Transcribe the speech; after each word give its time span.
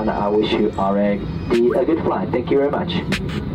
and 0.00 0.10
I 0.10 0.28
wish 0.28 0.52
you 0.52 0.70
a 1.80 1.84
good 1.84 2.02
flight. 2.04 2.28
Thank 2.30 2.50
you 2.50 2.58
very 2.58 2.70
much. 2.70 3.45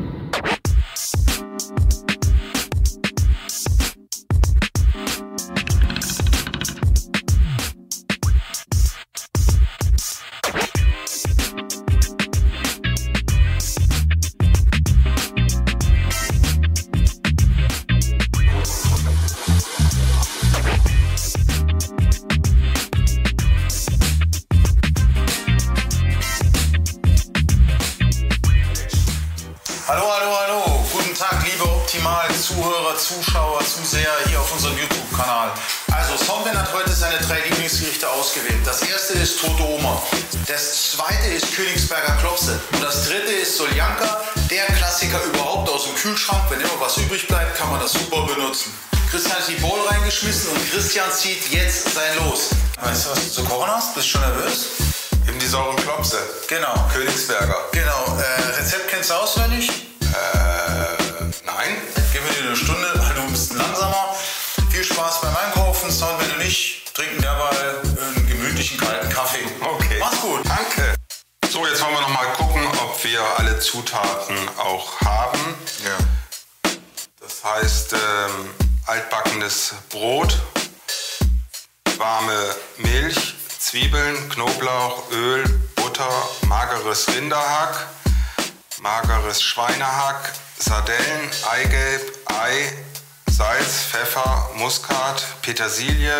Tag, 31.91 31.99
liebe 31.99 32.07
Optimal-Zuhörer, 32.07 32.97
Zuschauer, 32.97 33.59
Zuseher 33.65 34.11
hier 34.27 34.39
auf 34.39 34.51
unserem 34.53 34.77
YouTube-Kanal. 34.77 35.51
Also, 35.91 36.23
Soundman 36.23 36.57
hat 36.57 36.71
heute 36.73 36.91
seine 36.91 37.17
drei 37.17 37.41
Lieblingsgerichte 37.41 38.09
ausgewählt. 38.09 38.65
Das 38.65 38.81
erste 38.81 39.13
ist 39.13 39.39
Tote 39.39 39.63
Oma. 39.63 40.01
Das 40.47 40.91
zweite 40.91 41.27
ist 41.27 41.53
Königsberger 41.55 42.17
Klopse. 42.21 42.59
Und 42.73 42.83
das 42.83 43.07
dritte 43.07 43.31
ist 43.31 43.57
Soljanka, 43.57 44.21
der 44.49 44.65
Klassiker 44.77 45.21
überhaupt 45.25 45.69
aus 45.69 45.85
dem 45.85 45.95
Kühlschrank. 45.95 46.41
Wenn 46.49 46.61
immer 46.61 46.79
was 46.79 46.97
übrig 46.97 47.27
bleibt, 47.27 47.57
kann 47.57 47.69
man 47.69 47.79
das 47.79 47.93
super 47.93 48.25
benutzen. 48.25 48.73
Christian 49.09 49.37
hat 49.37 49.47
die 49.47 49.55
Bowl 49.55 49.79
reingeschmissen 49.87 50.51
und 50.51 50.71
Christian 50.71 51.11
zieht 51.11 51.49
jetzt 51.51 51.93
sein 51.93 52.15
Los. 52.19 52.51
Weißt 52.81 53.05
du, 53.05 53.11
was 53.11 53.19
du 53.25 53.31
zu 53.31 53.43
kochen 53.43 53.69
hast? 53.69 53.93
Bist 53.95 54.07
du 54.07 54.11
schon 54.11 54.21
nervös? 54.21 54.67
Eben 55.27 55.39
die 55.39 55.47
sauren 55.47 55.75
Klopse. 55.75 56.17
Genau. 56.47 56.73
Königsberger. 56.93 57.57
Genau. 57.73 58.17
Äh, 58.17 58.59
Rezept 58.59 58.87
kennst 58.89 59.09
du 59.09 59.15
auswendig? 59.15 59.69
Äh, 60.01 60.40
Stunde, 62.63 62.93
weil 62.95 63.15
du 63.15 63.21
ein 63.21 63.31
bisschen 63.31 63.57
langsamer. 63.57 64.15
Viel 64.69 64.83
Spaß 64.83 65.21
beim 65.21 65.35
Einkaufen. 65.35 65.91
Sound, 65.91 66.21
wenn 66.21 66.29
du 66.29 66.43
nicht, 66.43 66.93
trinken 66.93 67.21
derweil 67.21 67.81
einen 67.81 68.27
gemütlichen 68.27 68.79
kalten 68.79 69.09
Kaffee. 69.09 69.43
Okay. 69.59 69.97
Mach's 69.99 70.21
gut. 70.21 70.41
Danke. 70.45 70.95
So, 71.49 71.65
jetzt 71.65 71.81
wollen 71.81 71.93
wir 71.93 72.01
noch 72.01 72.09
mal 72.09 72.25
gucken, 72.37 72.61
ob 72.83 73.03
wir 73.03 73.21
alle 73.37 73.59
Zutaten 73.59 74.37
auch 74.57 75.01
haben. 75.01 75.39
Ja. 75.83 76.71
Das 77.19 77.43
heißt, 77.43 77.93
ähm, 77.93 78.49
altbackenes 78.85 79.73
Brot, 79.89 80.37
warme 81.97 82.55
Milch, 82.77 83.35
Zwiebeln, 83.59 84.29
Knoblauch, 84.29 85.11
Öl, 85.11 85.43
Butter, 85.75 86.11
mageres 86.47 87.07
Rinderhack, 87.07 87.87
mageres 88.81 89.43
Schweinehack, 89.43 90.33
Sardellen, 90.57 91.31
Eigelb, 91.49 92.17
Ei, 92.25 92.73
Salz, 93.29 93.83
Pfeffer, 93.91 94.49
Muskat, 94.55 95.23
Petersilie, 95.41 96.19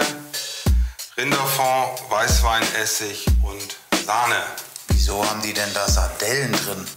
Rinderfond, 1.18 2.10
Weißweinessig 2.10 3.26
und 3.44 3.78
Sahne. 4.06 4.42
Wieso 4.90 5.28
haben 5.28 5.42
die 5.42 5.54
denn 5.54 5.74
da 5.74 5.88
Sardellen 5.88 6.52
drin? 6.52 6.88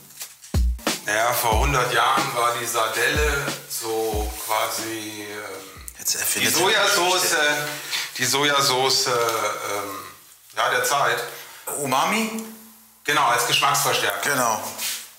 Naja, 1.07 1.33
vor 1.33 1.53
100 1.53 1.93
Jahren 1.93 2.35
war 2.37 2.55
die 2.61 2.67
Sardelle 2.67 3.47
so 3.69 4.31
quasi 4.47 5.27
ähm, 5.29 5.99
Jetzt 5.99 6.35
die 6.37 6.47
Sojasauce, 6.47 7.37
die 8.19 8.25
Sojasauce 8.25 9.07
ähm, 9.07 9.15
ja, 10.57 10.71
der 10.71 10.85
Zeit. 10.85 11.23
Umami? 11.79 12.45
Genau, 13.05 13.27
als 13.27 13.47
Geschmacksverstärker 13.47 14.31
Genau. 14.31 14.63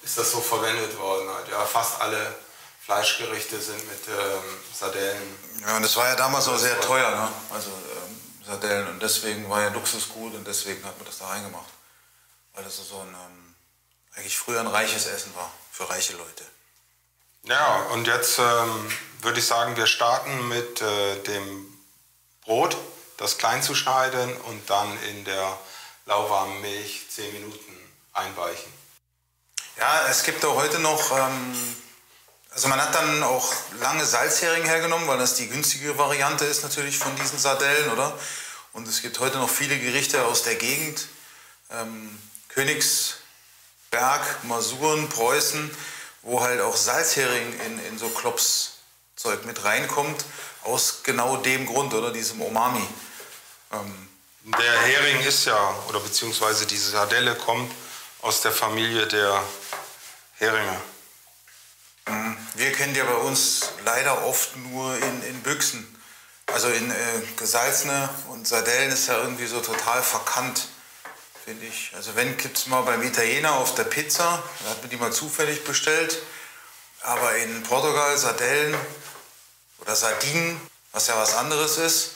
Ist 0.05 0.17
das 0.17 0.31
so 0.31 0.39
verwendet 0.39 0.97
worden. 0.99 1.27
Halt. 1.27 1.49
Ja, 1.49 1.65
fast 1.65 1.99
alle 1.99 2.35
Fleischgerichte 2.79 3.59
sind 3.59 3.85
mit 3.87 4.07
ähm, 4.07 4.43
Sardellen. 4.71 5.37
Ja, 5.61 5.75
und 5.75 5.81
das 5.81 5.95
war 5.95 6.07
ja 6.07 6.15
damals 6.15 6.47
auch 6.47 6.57
sehr 6.57 6.79
teuer, 6.79 7.09
ne? 7.09 7.27
Also 7.49 7.69
ähm, 7.69 8.45
Sardellen. 8.45 8.87
Und 8.87 9.01
deswegen 9.01 9.49
war 9.49 9.61
ja 9.61 9.69
Luxusgut 9.69 10.35
und 10.35 10.45
deswegen 10.45 10.85
hat 10.85 10.95
man 10.97 11.07
das 11.07 11.17
da 11.17 11.27
reingemacht. 11.27 11.69
Weil 12.53 12.63
das 12.63 12.77
so 12.77 12.99
ein, 12.99 13.07
ähm, 13.07 13.55
eigentlich 14.15 14.37
früher 14.37 14.59
ein 14.59 14.67
reiches 14.67 15.07
Essen 15.07 15.35
war. 15.35 15.51
Für 15.71 15.89
reiche 15.89 16.13
Leute. 16.13 16.45
Ja, 17.43 17.87
und 17.91 18.07
jetzt 18.07 18.39
ähm, 18.39 18.91
würde 19.21 19.39
ich 19.39 19.45
sagen, 19.45 19.75
wir 19.75 19.87
starten 19.87 20.47
mit 20.47 20.81
äh, 20.81 21.21
dem 21.23 21.65
Brot, 22.41 22.77
das 23.17 23.37
klein 23.37 23.61
zu 23.63 23.73
schneiden 23.73 24.35
und 24.41 24.69
dann 24.69 24.97
in 25.03 25.25
der 25.25 25.57
lauwarmen 26.05 26.61
Milch 26.61 27.07
10 27.09 27.33
Minuten 27.33 27.93
einweichen. 28.13 28.71
Ja, 29.77 30.07
es 30.09 30.23
gibt 30.23 30.43
auch 30.45 30.55
heute 30.55 30.79
noch, 30.79 31.11
ähm, 31.11 31.75
also 32.51 32.69
man 32.69 32.81
hat 32.81 32.95
dann 32.95 33.23
auch 33.23 33.53
lange 33.81 34.05
Salzhering 34.05 34.63
hergenommen, 34.63 35.05
weil 35.07 35.17
das 35.17 35.35
die 35.35 35.49
günstige 35.49 35.97
Variante 35.97 36.45
ist 36.45 36.63
natürlich 36.63 36.97
von 36.97 37.13
diesen 37.17 37.37
Sardellen, 37.37 37.91
oder? 37.91 38.17
Und 38.71 38.87
es 38.87 39.01
gibt 39.01 39.19
heute 39.19 39.37
noch 39.37 39.49
viele 39.49 39.77
Gerichte 39.77 40.23
aus 40.25 40.43
der 40.43 40.55
Gegend, 40.55 41.07
ähm, 41.71 42.17
Königsberg, 42.47 43.19
Masuren, 44.43 45.09
Preußen, 45.09 45.69
wo 46.21 46.39
halt 46.39 46.61
auch 46.61 46.77
Salzhering 46.77 47.59
in, 47.65 47.85
in 47.87 47.97
so 47.97 48.07
Klopszeug 48.07 49.43
mit 49.45 49.65
reinkommt, 49.65 50.23
aus 50.63 51.01
genau 51.03 51.35
dem 51.35 51.65
Grund, 51.65 51.93
oder? 51.93 52.13
Diesem 52.13 52.41
Umami. 52.41 52.87
Ähm, 53.73 54.07
Der 54.57 54.81
Hering 54.83 55.19
ist 55.21 55.45
ja, 55.45 55.75
oder 55.89 55.99
beziehungsweise 55.99 56.65
diese 56.65 56.91
Sardelle 56.91 57.35
kommt 57.35 57.69
aus 58.25 58.41
der 58.41 58.51
Familie 58.51 59.05
der 59.05 59.43
Heringe. 60.39 60.81
Wir 62.55 62.71
kennen 62.71 62.95
die 62.95 63.01
bei 63.01 63.17
uns 63.17 63.69
leider 63.85 64.25
oft 64.25 64.55
nur 64.57 64.97
in, 64.97 65.23
in 65.23 65.43
Büchsen. 65.43 65.85
Also 66.47 66.69
in 66.69 66.89
äh, 66.89 66.95
gesalzene 67.37 68.09
und 68.29 68.47
Sardellen 68.47 68.91
ist 68.91 69.07
ja 69.07 69.19
irgendwie 69.19 69.45
so 69.45 69.59
total 69.59 70.01
verkannt, 70.01 70.69
finde 71.43 71.67
ich. 71.67 71.91
Also 71.95 72.15
wenn, 72.15 72.35
gibt 72.37 72.57
es 72.57 72.65
mal 72.65 72.81
beim 72.81 73.03
Italiener 73.03 73.53
auf 73.53 73.75
der 73.75 73.83
Pizza, 73.83 74.41
da 74.63 74.69
hat 74.71 74.81
man 74.81 74.89
die 74.89 74.97
mal 74.97 75.13
zufällig 75.13 75.63
bestellt. 75.63 76.17
Aber 77.01 77.35
in 77.35 77.61
Portugal 77.61 78.17
Sardellen 78.17 78.75
oder 79.81 79.95
Sardinen, 79.95 80.59
was 80.93 81.07
ja 81.07 81.15
was 81.15 81.35
anderes 81.35 81.77
ist, 81.77 82.14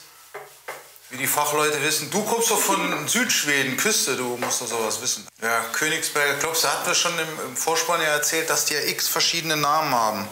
wie 1.10 1.16
die 1.16 1.26
Fachleute 1.26 1.82
wissen. 1.82 2.10
Du 2.10 2.24
kommst 2.24 2.50
doch 2.50 2.60
von 2.60 3.08
Südschweden, 3.08 3.76
Küste, 3.76 4.16
du 4.16 4.36
musst 4.36 4.60
doch 4.60 4.68
sowas 4.68 5.00
wissen. 5.00 5.26
Ja, 5.42 5.60
Königsberger 5.72 6.38
Klopse 6.38 6.70
hatten 6.70 6.86
wir 6.86 6.94
schon 6.94 7.18
im, 7.18 7.40
im 7.46 7.56
Vorspann 7.56 8.00
ja 8.00 8.08
erzählt, 8.08 8.48
dass 8.48 8.66
die 8.66 8.74
ja 8.74 8.80
x 8.80 9.08
verschiedene 9.08 9.56
Namen 9.56 9.92
haben. 9.92 10.28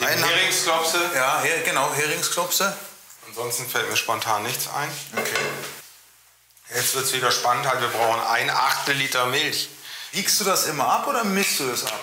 Einen 0.00 0.22
Heringsklopse? 0.22 0.98
Ja, 1.14 1.40
her, 1.40 1.62
genau, 1.62 1.92
Heringsklopse. 1.92 2.76
Ansonsten 3.28 3.68
fällt 3.68 3.88
mir 3.90 3.96
spontan 3.96 4.42
nichts 4.42 4.68
ein. 4.68 4.90
Okay. 5.16 5.30
Jetzt 6.74 6.94
wird 6.94 7.04
es 7.04 7.12
wieder 7.12 7.30
spannend, 7.30 7.66
halt, 7.66 7.80
wir 7.80 7.88
brauchen 7.88 8.20
ein 8.20 8.50
Achtel 8.50 8.94
Liter 8.94 9.26
Milch. 9.26 9.68
Wiegst 10.12 10.40
du 10.40 10.44
das 10.44 10.66
immer 10.66 10.88
ab 10.88 11.06
oder 11.06 11.24
misst 11.24 11.60
du 11.60 11.68
das 11.68 11.84
ab? 11.84 12.00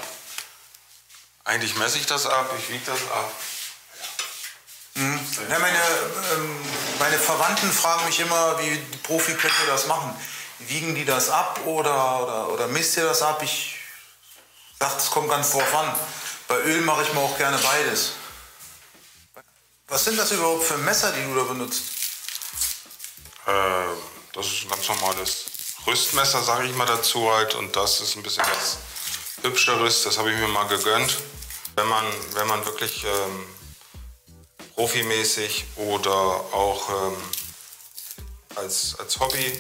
Eigentlich 1.43 1.75
messe 1.75 1.97
ich 1.97 2.05
das 2.05 2.25
ab, 2.25 2.51
ich 2.57 2.69
wiege 2.69 2.83
das 2.85 2.99
ab. 3.11 3.31
Ja, 4.95 5.59
meine, 5.59 5.77
ähm, 6.33 6.65
meine 6.99 7.19
Verwandten 7.19 7.71
fragen 7.71 8.05
mich 8.05 8.19
immer, 8.19 8.59
wie 8.59 8.77
die 8.77 8.97
Profiköche 8.97 9.65
das 9.67 9.87
machen. 9.87 10.15
Wiegen 10.59 10.95
die 10.95 11.05
das 11.05 11.29
ab 11.29 11.59
oder, 11.65 12.23
oder, 12.23 12.49
oder 12.49 12.67
misst 12.67 12.97
ihr 12.97 13.03
das 13.03 13.21
ab? 13.21 13.41
Ich 13.43 13.77
sage, 14.79 14.95
es 14.97 15.11
kommt 15.11 15.29
ganz 15.29 15.51
drauf 15.51 15.75
an. 15.75 15.93
Bei 16.47 16.59
Öl 16.61 16.81
mache 16.81 17.03
ich 17.03 17.13
mir 17.13 17.19
auch 17.19 17.37
gerne 17.37 17.57
beides. 17.57 18.13
Was 19.87 20.05
sind 20.05 20.17
das 20.17 20.31
überhaupt 20.31 20.63
für 20.63 20.77
Messer, 20.77 21.11
die 21.11 21.23
du 21.23 21.35
da 21.35 21.43
benutzt? 21.43 21.83
Äh, 23.45 23.51
das 24.33 24.47
ist 24.47 24.63
ein 24.63 24.69
ganz 24.69 24.87
normales 24.87 25.45
Rüstmesser, 25.85 26.41
sage 26.41 26.67
ich 26.67 26.75
mal 26.75 26.87
dazu 26.87 27.31
halt. 27.31 27.55
Und 27.55 27.75
das 27.75 28.01
ist 28.01 28.15
ein 28.15 28.23
bisschen 28.23 28.43
was 28.43 28.77
Hübscheres, 29.43 30.03
das 30.03 30.17
habe 30.17 30.31
ich 30.31 30.37
mir 30.39 30.47
mal 30.47 30.67
gegönnt. 30.67 31.17
Wenn 31.75 31.87
man, 31.87 32.05
wenn 32.33 32.47
man 32.47 32.65
wirklich 32.65 33.03
ähm, 33.03 33.45
profimäßig 34.75 35.65
oder 35.77 36.11
auch 36.11 36.89
ähm, 36.89 37.17
als, 38.55 38.95
als 38.99 39.19
Hobby 39.19 39.57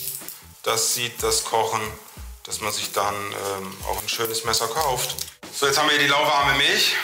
das 0.63 0.95
sieht, 0.95 1.21
das 1.21 1.43
Kochen, 1.43 1.81
dass 2.43 2.59
man 2.61 2.73
sich 2.73 2.91
dann 2.91 3.15
ähm, 3.15 3.77
auch 3.87 4.01
ein 4.01 4.09
schönes 4.09 4.45
Messer 4.45 4.67
kauft. 4.67 5.15
So, 5.53 5.67
jetzt 5.67 5.77
haben 5.77 5.87
wir 5.89 5.95
hier 5.95 6.05
die 6.05 6.11
lauwarme 6.11 6.57
Milch. 6.57 6.95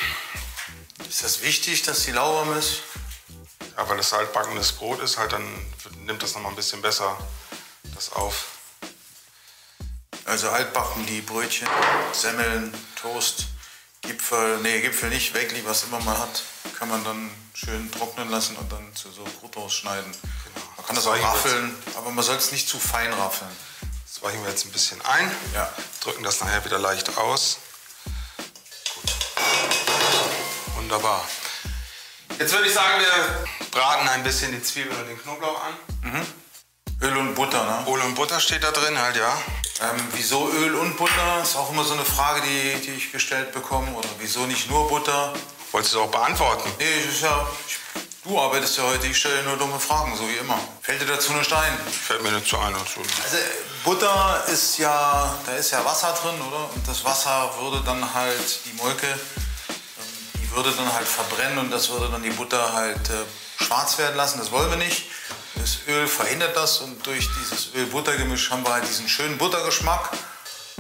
Ist 1.07 1.23
das 1.23 1.41
wichtig, 1.41 1.83
dass 1.83 2.05
die 2.05 2.11
lauwarm 2.11 2.57
ist? 2.57 2.81
Ja, 3.77 3.87
weil 3.87 3.97
das 3.97 4.13
altbackenes 4.13 4.71
Brot 4.73 4.99
ist, 5.01 5.17
halt 5.17 5.33
dann 5.33 5.45
nimmt 6.05 6.23
das 6.23 6.33
noch 6.33 6.41
mal 6.41 6.49
ein 6.49 6.55
bisschen 6.55 6.81
besser 6.81 7.17
das 7.95 8.11
auf. 8.13 8.47
Also 10.25 10.49
altbacken 10.49 11.05
die 11.05 11.21
Brötchen, 11.21 11.67
Semmeln, 12.13 12.73
Toast, 12.99 13.45
Gipfel, 14.01 14.57
nee, 14.62 14.81
Gipfel 14.81 15.09
nicht, 15.09 15.33
Wegli, 15.33 15.63
was 15.65 15.83
immer 15.83 16.00
man 16.00 16.18
hat, 16.18 16.44
kann 16.77 16.89
man 16.89 17.03
dann 17.03 17.30
schön 17.53 17.92
trocknen 17.92 18.30
lassen 18.30 18.56
und 18.56 18.71
dann 18.71 18.95
zu 18.95 19.12
so 19.12 19.24
Brot 19.24 19.56
ausschneiden. 19.57 20.12
Man 20.77 20.86
kann 20.86 20.95
das 20.95 21.06
auch 21.06 21.12
Solche 21.12 21.25
raffeln, 21.25 21.75
aber 21.95 22.09
man 22.09 22.24
soll 22.25 22.36
es 22.36 22.51
nicht 22.51 22.68
zu 22.68 22.80
fein 22.80 23.13
raffeln. 23.13 23.51
Das 24.06 24.24
weichen 24.24 24.44
wir 24.44 24.50
jetzt 24.50 24.65
ein 24.65 24.71
bisschen 24.71 25.00
ein. 25.01 25.31
Ja. 25.53 25.71
Drücken 26.01 26.24
das 26.24 26.42
nachher 26.42 26.65
wieder 26.65 26.80
leicht 26.80 27.15
aus. 27.18 27.59
Gut. 28.95 29.13
Wunderbar. 30.75 31.24
Jetzt 32.39 32.53
würde 32.53 32.68
ich 32.68 32.74
sagen, 32.74 33.00
wir 33.00 33.69
braten 33.69 34.07
ein 34.09 34.24
bisschen 34.24 34.51
die 34.51 34.63
Zwiebeln 34.63 35.00
und 35.00 35.07
den 35.07 35.21
Knoblauch 35.21 35.63
an. 35.63 36.27
Öl 37.01 37.18
und 37.18 37.36
Butter, 37.36 37.63
ne? 37.63 37.92
Öl 37.92 38.01
und 38.01 38.15
Butter 38.15 38.39
steht 38.39 38.63
da 38.63 38.71
drin 38.71 38.98
halt, 38.98 39.15
ja. 39.15 39.39
Ähm, 39.81 39.97
wieso 40.13 40.47
Öl 40.49 40.75
und 40.75 40.95
Butter? 40.95 41.41
Ist 41.41 41.55
auch 41.55 41.71
immer 41.71 41.83
so 41.83 41.93
eine 41.93 42.05
Frage, 42.05 42.41
die, 42.41 42.79
die 42.81 42.91
ich 42.91 43.11
gestellt 43.11 43.51
bekomme. 43.51 43.91
Oder 43.93 44.09
wieso 44.19 44.45
nicht 44.45 44.69
nur 44.69 44.87
Butter? 44.87 45.33
Wolltest 45.71 45.95
du 45.95 46.01
auch 46.01 46.11
beantworten? 46.11 46.69
Nee, 46.77 47.09
ist 47.09 47.21
ja, 47.21 47.47
ich, 47.67 47.77
du 48.23 48.39
arbeitest 48.39 48.77
ja 48.77 48.83
heute, 48.83 49.07
ich 49.07 49.17
stelle 49.17 49.41
nur 49.43 49.57
dumme 49.57 49.79
Fragen, 49.79 50.15
so 50.15 50.27
wie 50.29 50.35
immer. 50.35 50.59
Fällt 50.81 51.01
dir 51.01 51.07
dazu 51.07 51.33
nicht 51.33 51.51
ein? 51.51 51.77
Fällt 51.89 52.21
mir 52.21 52.31
nicht 52.31 52.47
zu 52.47 52.59
ein. 52.59 52.75
Also, 52.75 53.01
Also 53.23 53.37
Butter 53.83 54.43
ist 54.53 54.77
ja, 54.77 55.35
da 55.45 55.53
ist 55.53 55.71
ja 55.71 55.83
Wasser 55.83 56.13
drin, 56.21 56.39
oder? 56.47 56.69
Und 56.75 56.87
das 56.87 57.03
Wasser 57.03 57.51
würde 57.59 57.81
dann 57.83 58.13
halt 58.13 58.59
die 58.65 58.73
Molke, 58.73 59.07
ähm, 59.07 59.17
die 60.35 60.51
würde 60.51 60.71
dann 60.73 60.93
halt 60.93 61.07
verbrennen 61.07 61.57
und 61.57 61.71
das 61.71 61.89
würde 61.89 62.09
dann 62.11 62.21
die 62.21 62.29
Butter 62.29 62.71
halt 62.73 63.09
äh, 63.09 63.63
schwarz 63.63 63.97
werden 63.97 64.15
lassen. 64.15 64.37
Das 64.37 64.51
wollen 64.51 64.69
wir 64.69 64.77
nicht. 64.77 65.05
Das 65.61 65.77
Öl 65.87 66.07
verhindert 66.07 66.57
das 66.57 66.79
und 66.79 67.05
durch 67.05 67.29
dieses 67.39 67.75
Öl-Butter-Gemisch 67.75 68.49
haben 68.49 68.65
wir 68.65 68.73
halt 68.73 68.87
diesen 68.89 69.07
schönen 69.07 69.37
Buttergeschmack, 69.37 70.09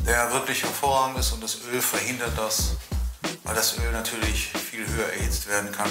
der 0.07 0.33
wirklich 0.33 0.63
hervorragend 0.63 1.19
ist 1.19 1.33
und 1.33 1.43
das 1.43 1.57
Öl 1.71 1.79
verhindert 1.79 2.35
das, 2.35 2.71
weil 3.43 3.53
das 3.53 3.77
Öl 3.77 3.91
natürlich 3.91 4.49
viel 4.71 4.87
höher 4.87 5.13
erhitzt 5.13 5.47
werden 5.47 5.71
kann. 5.71 5.87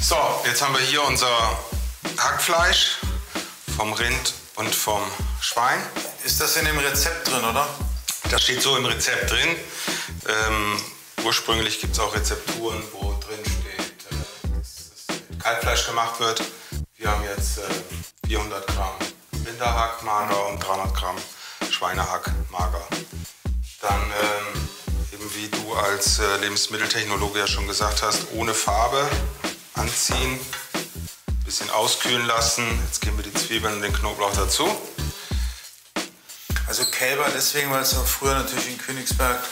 So, 0.00 0.16
jetzt 0.46 0.62
haben 0.62 0.72
wir 0.72 0.80
hier 0.80 1.02
unser 1.02 1.28
Hackfleisch 2.16 3.00
vom 3.76 3.92
Rind 3.92 4.32
und 4.54 4.74
vom 4.74 5.02
Schwein. 5.42 5.78
Ist 6.24 6.40
das 6.40 6.56
in 6.56 6.64
dem 6.64 6.78
Rezept 6.78 7.28
drin, 7.28 7.44
oder? 7.44 7.68
Das 8.30 8.42
steht 8.42 8.62
so 8.62 8.74
im 8.74 8.86
Rezept 8.86 9.30
drin. 9.30 9.54
Ähm, 10.26 10.80
ursprünglich 11.24 11.78
gibt 11.78 11.92
es 11.92 11.98
auch 11.98 12.14
Rezepturen, 12.14 12.82
wo 12.92 13.18
drin 13.20 13.44
steht, 13.44 13.80
äh, 14.10 14.56
dass 14.56 15.38
Kalbfleisch 15.38 15.86
gemacht 15.86 16.18
wird. 16.20 16.42
Wir 16.96 17.10
haben 17.10 17.24
jetzt 17.24 17.58
äh, 17.58 17.62
400 18.30 18.64
Gramm 18.68 18.94
Rinderhack 19.44 20.04
mager 20.04 20.46
und 20.46 20.60
300 20.60 20.94
Gramm 20.94 21.16
Schweinehack 21.68 22.30
mager. 22.52 22.86
Dann, 23.80 24.00
ähm, 24.22 24.68
eben 25.12 25.34
wie 25.34 25.48
du 25.48 25.74
als 25.74 26.20
äh, 26.20 26.36
Lebensmitteltechnologe 26.36 27.40
ja 27.40 27.48
schon 27.48 27.66
gesagt 27.66 28.04
hast, 28.04 28.28
ohne 28.32 28.54
Farbe 28.54 29.04
anziehen, 29.74 30.38
bisschen 31.44 31.70
auskühlen 31.70 32.24
lassen. 32.28 32.64
Jetzt 32.86 33.00
geben 33.00 33.18
wir 33.18 33.24
die 33.24 33.34
Zwiebeln 33.34 33.74
und 33.74 33.82
den 33.82 33.92
Knoblauch 33.92 34.32
dazu. 34.32 34.80
Also 36.68 36.84
Kälber 36.84 37.26
deswegen, 37.34 37.72
weil 37.72 37.82
es 37.82 37.96
auch 37.96 38.06
früher 38.06 38.34
natürlich 38.34 38.68
in 38.68 38.78
Königsberg 38.78 39.42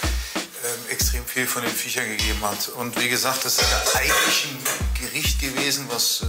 ähm, 0.65 0.91
extrem 0.91 1.25
viel 1.27 1.49
von 1.49 1.63
den 1.63 1.73
Viechern 1.73 2.09
gegeben 2.09 2.43
hat. 2.43 2.69
Und 2.69 2.97
wie 3.01 3.09
gesagt, 3.09 3.45
das 3.45 3.59
ist 3.59 3.97
eigentlich 3.97 4.47
ein 4.53 5.05
Gericht 5.05 5.41
gewesen, 5.41 5.89
was 5.91 6.23
äh, 6.23 6.27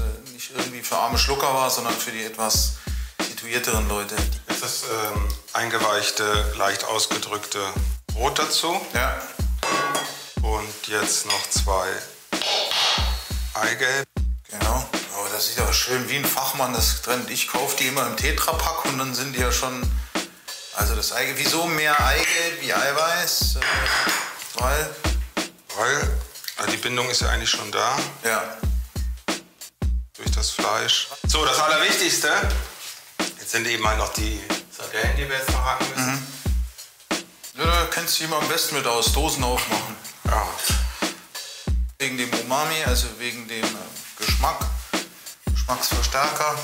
für 0.89 0.97
arme 0.97 1.19
Schlucker 1.19 1.53
war, 1.53 1.69
sondern 1.69 1.94
für 1.94 2.09
die 2.09 2.24
etwas 2.24 2.77
situierteren 3.21 3.88
Leute. 3.88 4.15
Jetzt 4.47 4.63
das 4.63 4.83
ähm, 4.86 5.27
eingeweichte, 5.53 6.51
leicht 6.57 6.83
ausgedrückte 6.83 7.59
Brot 8.07 8.39
dazu. 8.39 8.81
Ja, 8.95 9.21
Und 10.41 10.88
jetzt 10.88 11.27
noch 11.27 11.50
zwei 11.51 11.88
Eigelb. 13.53 14.07
genau. 14.50 14.83
Aber 15.15 15.30
das 15.31 15.50
sieht 15.50 15.59
aber 15.59 15.74
schön 15.74 16.09
wie 16.09 16.15
ein 16.15 16.25
Fachmann 16.25 16.74
das 16.74 17.03
trennt. 17.03 17.30
Ich 17.30 17.50
kaufe 17.50 17.77
die 17.77 17.86
immer 17.86 18.07
im 18.07 18.18
Tetrapack 18.18 18.86
und 18.86 18.97
dann 18.97 19.13
sind 19.13 19.36
die 19.36 19.41
ja 19.41 19.51
schon. 19.51 19.83
Also 20.75 20.95
das 20.95 21.12
Eigelb. 21.12 21.38
Wieso 21.38 21.68
mehr 21.68 22.03
Eigelb 22.03 22.62
wie 22.62 22.74
Eiweiß? 22.74 23.57
Äh, 23.57 24.59
weil. 24.59 24.95
Weil 25.77 26.68
die 26.71 26.77
Bindung 26.77 27.07
ist 27.12 27.21
ja 27.21 27.30
eigentlich 27.30 27.51
schon 27.51 27.71
da 27.71 27.95
Ja. 28.24 28.57
Das 30.39 30.51
Fleisch. 30.51 31.09
So, 31.27 31.44
das 31.44 31.59
Allerwichtigste. 31.59 32.31
Jetzt 33.38 33.51
sind 33.51 33.68
eben 33.68 33.86
halt 33.86 33.97
noch 33.97 34.13
die 34.13 34.41
Sardellen, 34.71 35.18
die 35.18 35.27
wir 35.27 35.38
jetzt 35.38 35.51
noch 35.51 35.65
hacken 35.65 35.88
müssen. 35.89 36.27
Ja, 37.57 37.65
da 37.65 37.88
kennst 37.91 38.15
du 38.15 38.19
dich 38.19 38.27
immer 38.27 38.41
am 38.41 38.47
besten 38.47 38.75
mit 38.75 38.88
aus. 38.88 39.12
Dosen 39.12 39.44
aufmachen. 39.44 39.97
Ja. 40.24 40.47
Wegen 41.97 42.18
dem 42.18 42.33
Umami, 42.36 42.81
also 42.86 43.07
wegen 43.18 43.50
dem 43.50 43.65
äh, 43.65 44.18
Geschmack, 44.18 44.65
Geschmacksverstärker, 45.51 46.57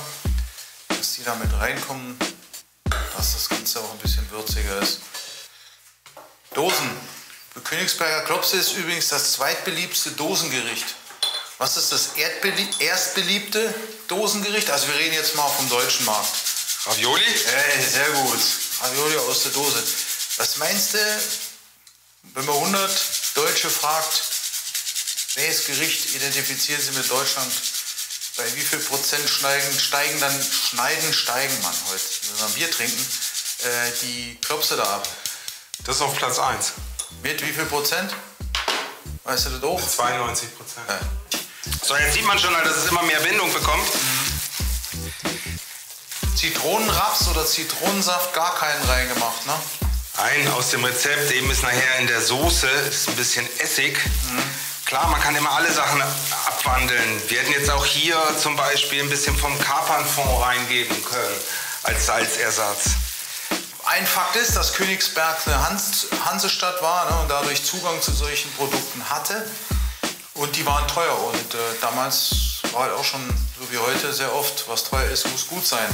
dass 0.88 1.16
die 1.16 1.24
da 1.26 1.36
mit 1.36 1.52
reinkommen, 1.60 2.18
dass 3.18 3.34
das 3.34 3.50
Ganze 3.50 3.82
auch 3.82 3.92
ein 3.92 3.98
bisschen 3.98 4.30
würziger 4.32 4.80
ist. 4.80 5.02
Dosen. 6.54 6.90
Königsberger 7.62 8.24
Klopse 8.24 8.56
ist 8.56 8.72
übrigens 8.78 9.10
das 9.10 9.34
zweitbeliebste 9.34 10.12
Dosengericht. 10.12 10.96
Was 11.58 11.78
ist 11.78 11.92
das 11.92 12.10
erstbeliebte 12.80 13.74
Dosengericht? 14.08 14.70
Also 14.70 14.88
wir 14.88 14.96
reden 14.96 15.14
jetzt 15.14 15.36
mal 15.36 15.48
vom 15.48 15.70
deutschen 15.70 16.06
Markt. 16.06 16.30
Ravioli? 16.86 17.24
Ey, 17.24 17.82
sehr 17.82 18.10
gut. 18.10 18.40
Ravioli 18.82 19.18
aus 19.18 19.44
der 19.44 19.52
Dose. 19.54 19.82
Was 20.38 20.58
meinst 20.58 20.94
du, 20.94 20.98
wenn 22.34 22.46
man 22.46 22.56
100 22.56 22.92
Deutsche 23.36 23.70
fragt, 23.70 24.22
welches 25.36 25.66
Gericht 25.66 26.16
identifizieren 26.16 26.82
sie 26.82 26.92
mit 26.92 27.10
Deutschland? 27.10 27.52
Bei 28.36 28.54
wie 28.56 28.62
viel 28.62 28.80
Prozent 28.80 29.30
steigen, 29.30 29.80
steigen 29.80 30.20
dann, 30.20 30.44
schneiden, 30.44 31.14
steigen 31.14 31.62
man 31.62 31.74
heute, 31.90 32.04
wenn 32.32 32.40
wir 32.50 32.56
Bier 32.56 32.72
trinken, 32.72 33.08
äh, 33.64 33.92
die 34.02 34.38
Klopse 34.42 34.76
da 34.76 34.84
ab? 34.84 35.08
Das 35.86 35.96
ist 35.96 36.02
auf 36.02 36.16
Platz 36.18 36.38
1. 36.38 36.74
Mit 37.24 37.42
wie 37.42 37.54
viel 37.54 37.66
Prozent? 37.66 38.14
Weißt 39.24 39.46
du 39.46 39.50
das 39.52 39.64
auch? 39.64 39.82
92 39.82 40.56
Prozent. 40.58 40.90
Ja. 40.90 41.00
So, 41.82 41.96
jetzt 41.96 42.14
sieht 42.14 42.26
man 42.26 42.38
schon, 42.40 42.54
dass 42.64 42.78
es 42.78 42.90
immer 42.90 43.04
mehr 43.04 43.20
Bindung 43.20 43.52
bekommt. 43.54 43.86
Zitronenraps 46.36 47.28
oder 47.30 47.46
Zitronensaft 47.46 48.34
gar 48.34 48.56
keinen 48.56 48.84
reingemacht, 48.84 49.46
ne? 49.46 49.54
Ein 50.18 50.48
aus 50.54 50.70
dem 50.70 50.84
Rezept, 50.84 51.32
eben 51.32 51.50
ist 51.52 51.64
nachher 51.64 52.00
in 52.00 52.08
der 52.08 52.22
Soße, 52.22 52.68
ist 52.68 53.10
ein 53.10 53.16
bisschen 53.16 53.48
Essig. 53.60 53.98
Klar, 54.86 55.08
man 55.08 55.20
kann 55.20 55.36
immer 55.36 55.52
alle 55.52 55.72
Sachen 55.72 56.02
abwandeln. 56.48 57.22
Wir 57.30 57.40
hätten 57.40 57.52
jetzt 57.52 57.72
auch 57.72 57.86
hier 57.86 58.18
zum 58.40 58.56
Beispiel 58.56 59.02
ein 59.02 59.10
bisschen 59.10 59.36
vom 59.36 59.58
Kapernfond 59.60 60.42
reingeben 60.42 61.04
können 61.04 61.36
als 61.84 62.06
Salzersatz. 62.06 62.92
Ein 63.86 64.06
Fakt 64.06 64.36
ist, 64.36 64.56
dass 64.56 64.74
Königsberg 64.74 65.38
eine 65.46 65.68
Hans 65.68 66.08
Hansestadt 66.24 66.82
war 66.82 67.10
ne, 67.10 67.20
und 67.22 67.30
dadurch 67.30 67.64
Zugang 67.64 68.02
zu 68.02 68.12
solchen 68.12 68.52
Produkten 68.54 69.10
hatte. 69.10 69.46
Und 70.36 70.56
die 70.56 70.66
waren 70.66 70.88
teuer. 70.88 71.18
Und 71.24 71.54
äh, 71.54 71.58
damals 71.82 72.62
war 72.72 72.84
halt 72.84 72.94
auch 72.94 73.04
schon, 73.04 73.22
so 73.60 73.72
wie 73.72 73.78
heute, 73.78 74.14
sehr 74.14 74.34
oft, 74.34 74.68
was 74.68 74.84
teuer 74.84 75.10
ist, 75.10 75.28
muss 75.30 75.48
gut 75.48 75.66
sein. 75.66 75.88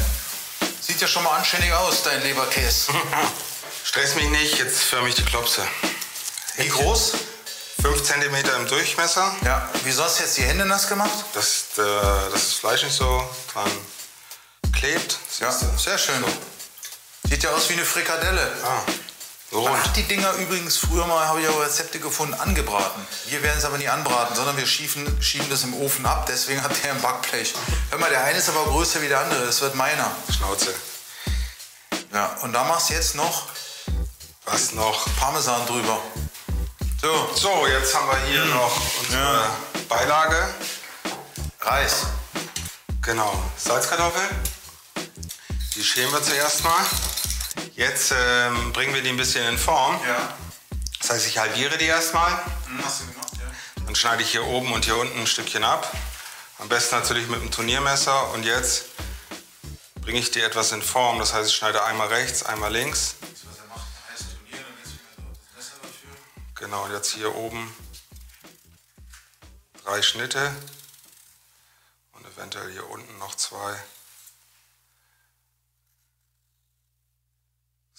Sieht 0.81 0.99
ja 0.99 1.07
schon 1.07 1.23
mal 1.23 1.37
anständig 1.37 1.71
aus, 1.73 2.03
dein 2.03 2.21
Leberkäse. 2.23 2.91
Stress 3.83 4.15
mich 4.15 4.29
nicht, 4.29 4.57
jetzt 4.57 4.81
förme 4.81 5.09
ich 5.09 5.15
die 5.15 5.23
Klopse. 5.23 5.65
Wie 6.57 6.67
groß? 6.67 7.13
5 7.81 8.03
cm 8.03 8.35
im 8.57 8.67
Durchmesser. 8.67 9.35
Ja. 9.43 9.69
Wieso 9.83 10.03
hast 10.03 10.19
du 10.19 10.23
jetzt 10.23 10.37
die 10.37 10.43
Hände 10.43 10.65
nass 10.65 10.87
gemacht? 10.87 11.25
Dass, 11.33 11.77
äh, 11.77 12.31
das 12.31 12.53
Fleisch 12.53 12.83
nicht 12.83 12.95
so 12.95 13.27
dran 13.51 13.71
klebt. 14.73 15.17
Ja, 15.39 15.51
sehr 15.51 15.97
schön. 15.97 16.19
So. 16.21 17.29
Sieht 17.29 17.43
ja 17.43 17.51
aus 17.51 17.69
wie 17.69 17.73
eine 17.73 17.85
Frikadelle. 17.85 18.51
Ah, 18.63 18.81
so 19.51 19.61
Man 19.63 19.73
rund. 19.73 19.83
hat 19.83 19.95
die 19.97 20.03
Dinger 20.03 20.31
übrigens 20.35 20.77
früher 20.77 21.05
mal, 21.05 21.27
habe 21.27 21.41
ich 21.41 21.47
auch 21.49 21.59
Rezepte 21.61 21.99
gefunden, 21.99 22.33
angebraten. 22.35 23.05
Wir 23.27 23.43
werden 23.43 23.57
es 23.59 23.65
aber 23.65 23.77
nie 23.77 23.89
anbraten, 23.89 24.35
sondern 24.35 24.55
wir 24.57 24.65
schieben, 24.65 25.21
schieben 25.21 25.49
das 25.49 25.63
im 25.63 25.73
Ofen 25.73 26.05
ab. 26.05 26.25
Deswegen 26.27 26.63
hat 26.63 26.71
der 26.83 26.93
ein 26.93 27.01
Backblech. 27.01 27.53
Hör 27.89 27.99
mal, 27.99 28.09
der 28.09 28.23
eine 28.23 28.37
ist 28.39 28.47
aber 28.49 28.63
größer 28.63 29.01
wie 29.01 29.09
der 29.09 29.19
andere. 29.19 29.45
Das 29.45 29.59
wird 29.61 29.75
meiner. 29.75 30.09
Schnauze. 30.35 30.73
Ja, 32.13 32.35
und 32.41 32.53
da 32.53 32.63
machst 32.63 32.89
du 32.89 32.93
jetzt 32.93 33.15
noch 33.15 33.47
Was 34.45 34.71
noch? 34.73 35.05
Parmesan 35.19 35.65
drüber. 35.67 35.99
So, 37.01 37.29
So, 37.35 37.67
jetzt 37.67 37.93
haben 37.95 38.07
wir 38.07 38.17
hier 38.27 38.45
noch 38.45 38.81
unsere 39.01 39.49
Beilage. 39.89 40.47
Reis. 41.61 42.05
Genau, 43.01 43.33
Salzkartoffeln. 43.57 44.29
Die 45.75 45.83
schälen 45.83 46.11
wir 46.11 46.21
zuerst 46.21 46.63
mal. 46.63 46.85
Jetzt 47.81 48.13
ähm, 48.15 48.73
bringen 48.73 48.93
wir 48.93 49.01
die 49.01 49.09
ein 49.09 49.17
bisschen 49.17 49.43
in 49.47 49.57
Form. 49.57 49.99
Ja. 50.05 50.37
Das 50.99 51.09
heißt, 51.09 51.25
ich 51.25 51.39
halbiere 51.39 51.79
die 51.79 51.87
erstmal. 51.87 52.31
Hast 52.83 53.01
du 53.01 53.07
gemacht, 53.07 53.31
ja? 53.33 53.83
Dann 53.83 53.95
schneide 53.95 54.21
ich 54.21 54.29
hier 54.29 54.45
oben 54.45 54.71
und 54.71 54.85
hier 54.85 54.97
unten 54.97 55.21
ein 55.21 55.25
Stückchen 55.25 55.63
ab. 55.63 55.91
Am 56.59 56.69
besten 56.69 56.93
natürlich 56.93 57.27
mit 57.27 57.41
dem 57.41 57.49
Turniermesser. 57.49 58.33
Und 58.33 58.43
jetzt 58.43 58.85
bringe 59.95 60.19
ich 60.19 60.29
die 60.29 60.41
etwas 60.41 60.71
in 60.73 60.83
Form. 60.83 61.17
Das 61.17 61.33
heißt, 61.33 61.49
ich 61.49 61.55
schneide 61.55 61.83
einmal 61.83 62.09
rechts, 62.09 62.43
einmal 62.43 62.71
links. 62.71 63.15
Das, 63.19 63.29
was 63.49 63.57
er 63.57 63.65
macht, 63.65 63.87
heißt 64.11 64.25
Turnier, 64.29 64.63
dann 64.63 64.77
jetzt 64.77 64.93
wieder 64.93 65.15
das 65.17 65.55
Messer 65.55 65.81
dafür. 65.81 66.11
Genau, 66.53 66.83
und 66.83 66.91
jetzt 66.91 67.11
hier 67.11 67.33
oben 67.33 67.75
drei 69.83 70.03
Schnitte. 70.03 70.55
Und 72.11 72.27
eventuell 72.27 72.71
hier 72.73 72.87
unten 72.87 73.17
noch 73.17 73.33
zwei. 73.33 73.75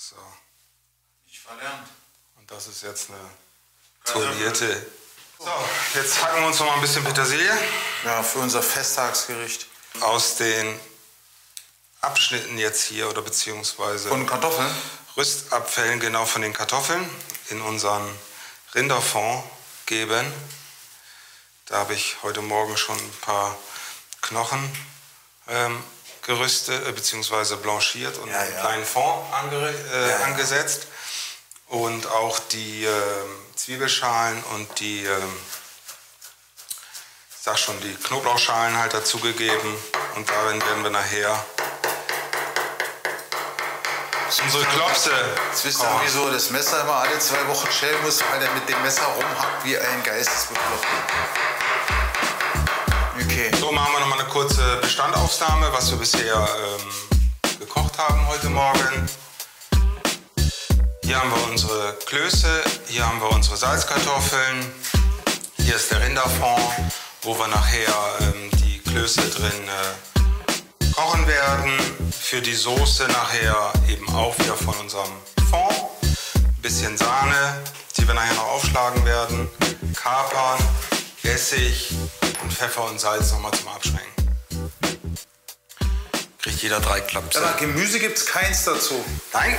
So. 0.03 0.17
Verlernt. 1.59 1.89
Und 2.39 2.51
das 2.51 2.67
ist 2.67 2.83
jetzt 2.83 3.09
eine 3.11 3.19
polierte. 4.05 4.87
So, 5.39 5.51
jetzt 5.95 6.23
hacken 6.23 6.41
wir 6.41 6.47
uns 6.49 6.59
noch 6.61 6.67
mal 6.67 6.75
ein 6.75 6.81
bisschen 6.81 7.05
Petersilie 7.05 7.53
Ja, 8.05 8.23
für 8.23 8.39
unser 8.39 8.63
Festtagsgericht. 8.63 9.67
aus 10.01 10.37
den 10.37 10.79
Abschnitten 12.01 12.59
jetzt 12.59 12.83
hier 12.85 13.09
oder 13.09 13.23
beziehungsweise 13.23 14.11
Und 14.11 14.27
Kartoffeln? 14.27 14.71
Rüstabfällen 15.17 16.01
genau 16.01 16.25
von 16.27 16.43
den 16.43 16.53
Kartoffeln 16.53 17.09
in 17.51 17.61
unseren 17.61 18.09
Rinderfond 18.75 19.45
geben. 19.87 20.33
Da 21.67 21.79
habe 21.79 21.95
ich 21.95 22.17
heute 22.23 22.41
Morgen 22.41 22.77
schon 22.77 22.97
ein 22.99 23.13
paar 23.21 23.57
Knochen 24.23 24.73
ähm, 25.49 25.83
gerüstet 26.23 26.87
äh, 26.87 26.93
bzw. 26.93 27.57
blanchiert 27.57 28.17
und 28.19 28.31
Ja, 28.31 28.39
einen 28.39 28.55
ja. 28.55 28.61
kleinen 28.61 28.87
Fond 28.87 29.27
äh, 29.53 30.09
ja. 30.11 30.17
angesetzt. 30.21 30.87
Und 31.73 32.07
auch 32.07 32.39
die 32.39 32.85
ähm, 32.85 33.31
Zwiebelschalen 33.57 34.45
und 34.55 34.79
die, 34.79 35.07
ähm, 35.07 35.37
ich 37.31 37.43
sag 37.43 37.59
schon, 37.59 37.81
die 37.81 37.95
Knoblauchschalen 37.95 38.77
halt 38.77 38.93
dazugegeben. 38.93 39.75
Und 40.15 40.29
darin 40.29 40.61
werden 40.61 40.83
wir 40.83 40.91
nachher 40.91 41.43
unsere 44.45 44.65
Klopse 44.65 45.13
Jetzt 45.49 45.65
wisst 45.65 45.83
ihr, 45.83 46.01
wieso 46.05 46.31
das 46.31 46.51
Messer 46.51 46.83
immer 46.83 46.97
alle 46.97 47.19
zwei 47.19 47.49
Wochen 47.49 47.73
schälen 47.73 48.03
muss, 48.03 48.21
weil 48.31 48.43
er 48.43 48.53
mit 48.53 48.69
dem 48.69 48.83
Messer 48.83 49.07
rumhackt 49.07 49.65
wie 49.65 49.79
ein 49.79 50.03
Geistesbekloppt. 50.03 50.87
Okay. 53.19 53.51
So 53.59 53.73
machen 53.73 53.95
wir 53.95 54.01
nochmal 54.01 54.21
eine 54.21 54.29
kurze 54.29 54.77
Bestandaufnahme, 54.83 55.73
was 55.73 55.91
wir 55.91 55.97
bisher 55.97 56.35
ähm, 56.37 57.59
gekocht 57.59 57.97
haben 57.97 58.29
heute 58.29 58.51
Morgen. 58.51 59.09
Hier 61.13 61.21
haben 61.21 61.31
wir 61.31 61.51
unsere 61.51 61.93
Klöße, 62.07 62.65
hier 62.89 63.07
haben 63.07 63.21
wir 63.21 63.29
unsere 63.33 63.55
Salzkartoffeln, 63.55 64.65
hier 65.59 65.77
ist 65.77 65.91
der 65.91 66.01
Rinderfond, 66.01 66.73
wo 67.21 67.39
wir 67.39 67.49
nachher 67.49 67.93
ähm, 68.21 68.51
die 68.65 68.79
Klöße 68.79 69.21
drin 69.29 69.69
äh, 69.69 70.93
kochen 70.95 71.27
werden. 71.27 71.79
Für 72.19 72.41
die 72.41 72.55
Soße 72.55 73.09
nachher 73.09 73.75
eben 73.91 74.09
auch 74.15 74.39
wieder 74.39 74.57
von 74.57 74.75
unserem 74.77 75.11
Fond. 75.51 75.91
Ein 76.35 76.63
bisschen 76.63 76.97
Sahne, 76.97 77.63
die 77.99 78.09
wir 78.09 78.15
nachher 78.15 78.33
noch 78.33 78.49
aufschlagen 78.49 79.05
werden. 79.05 79.51
Kapern, 79.95 80.59
Essig 81.25 81.91
und 82.43 82.51
Pfeffer 82.51 82.85
und 82.89 82.99
Salz 82.99 83.33
nochmal 83.33 83.53
zum 83.53 83.69
Abschmecken. 83.69 84.09
Kriegt 86.39 86.63
jeder 86.63 86.81
drei 86.81 87.03
Klapse. 87.03 87.45
Aber 87.45 87.59
Gemüse 87.59 88.01
gibt 88.01 88.17
es 88.17 88.25
keins 88.25 88.65
dazu. 88.65 89.05
Nein, 89.35 89.59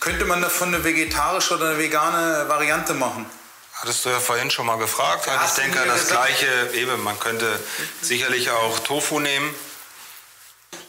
Könnte 0.00 0.24
man 0.24 0.40
davon 0.42 0.74
eine 0.74 0.84
vegetarische 0.84 1.54
oder 1.54 1.70
eine 1.70 1.78
vegane 1.78 2.48
Variante 2.48 2.94
machen? 2.94 3.28
Hattest 3.72 4.04
du 4.04 4.10
ja 4.10 4.20
vorhin 4.20 4.50
schon 4.50 4.66
mal 4.66 4.78
gefragt. 4.78 5.26
Ja, 5.26 5.44
ich 5.44 5.52
denke, 5.52 5.78
das 5.86 6.00
gesagt. 6.00 6.10
gleiche, 6.10 6.70
eben, 6.74 7.02
man 7.02 7.18
könnte 7.18 7.58
sicherlich 8.02 8.50
auch 8.50 8.78
Tofu 8.80 9.20
nehmen. 9.20 9.54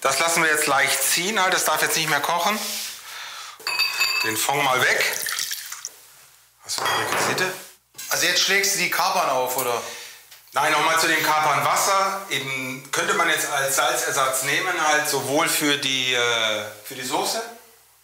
Das 0.01 0.19
lassen 0.19 0.43
wir 0.43 0.49
jetzt 0.49 0.67
leicht 0.67 1.01
ziehen, 1.01 1.41
halt, 1.41 1.53
das 1.53 1.65
darf 1.65 1.81
jetzt 1.81 1.97
nicht 1.97 2.09
mehr 2.09 2.19
kochen. 2.19 2.57
Den 4.23 4.37
Fond 4.37 4.63
mal 4.63 4.81
weg. 4.81 5.05
Hast 6.63 6.79
du 6.79 6.83
eine 6.83 6.99
Requisite? 6.99 7.53
Also 8.09 8.25
jetzt 8.25 8.41
schlägst 8.41 8.75
du 8.75 8.79
die 8.79 8.89
Kapern 8.89 9.29
auf, 9.29 9.55
oder? 9.57 9.81
Nein, 10.53 10.71
nochmal 10.71 10.99
zu 10.99 11.07
den 11.07 11.23
Kapern 11.23 11.63
Wasser. 11.63 12.25
Eben 12.31 12.89
könnte 12.91 13.13
man 13.13 13.29
jetzt 13.29 13.49
als 13.51 13.75
Salzersatz 13.75 14.43
nehmen, 14.43 14.73
halt 14.87 15.07
sowohl 15.07 15.47
für 15.47 15.77
die, 15.77 16.13
äh, 16.13 16.65
für 16.85 16.95
die 16.95 17.05
Soße 17.05 17.41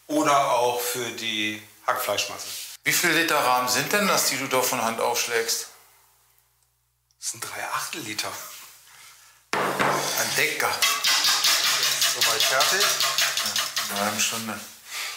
oder 0.07 0.51
auch 0.51 0.79
für 0.79 1.09
die 1.11 1.61
Hackfleischmasse. 1.87 2.47
Wie 2.83 2.93
viel 2.93 3.11
Liter 3.11 3.37
Rahmen 3.37 3.67
sind 3.67 3.91
denn 3.91 4.07
das, 4.07 4.27
die 4.27 4.37
du 4.37 4.47
da 4.47 4.61
von 4.61 4.81
Hand 4.81 4.99
aufschlägst? 4.99 5.67
Das 7.19 7.31
sind 7.31 7.43
drei 7.43 7.63
Achtel 7.73 8.01
Liter. 8.01 8.31
Ein 9.53 10.35
Decker. 10.37 10.69
Soweit 12.13 12.43
fertig. 12.43 12.85
Eine 13.89 13.99
halbe 14.01 14.21
Stunde. 14.21 14.59